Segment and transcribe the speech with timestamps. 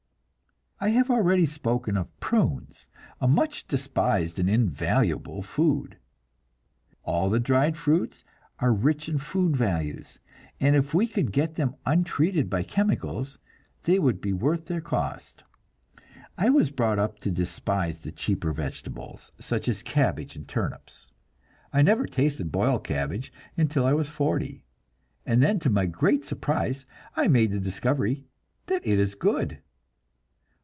[0.83, 2.87] I have already spoken of prunes,
[3.19, 5.97] a much despised and invaluable food.
[7.03, 8.23] All the dried fruits
[8.57, 10.17] are rich in food values,
[10.59, 13.37] and if we could get them untreated by chemicals,
[13.83, 15.43] they would be worth their cost.
[16.35, 21.11] I was brought up to despise the cheaper vegetables, such as cabbage and turnips;
[21.71, 24.65] I never tasted boiled cabbage until I was forty,
[25.27, 28.25] and then to my great surprise I made the discovery
[28.65, 29.59] that it is good.